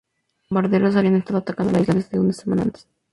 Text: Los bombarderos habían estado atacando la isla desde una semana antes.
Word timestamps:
Los 0.39 0.49
bombarderos 0.63 0.95
habían 0.95 1.17
estado 1.17 1.37
atacando 1.37 1.73
la 1.73 1.81
isla 1.81 1.93
desde 1.93 2.19
una 2.19 2.33
semana 2.33 2.63
antes. 2.63 2.87